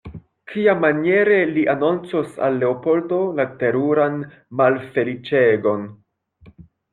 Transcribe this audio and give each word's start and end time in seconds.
Kiamaniere 0.51 1.35
li 1.57 1.65
anoncos 1.73 2.31
al 2.47 2.57
Leopoldo 2.63 3.19
la 3.41 3.45
teruran 3.61 4.17
malfeliĉegon? 4.63 5.87